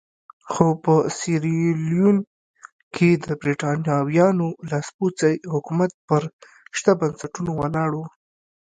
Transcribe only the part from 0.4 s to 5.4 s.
خو په سیریلیون کې د برېټانویانو لاسپوڅی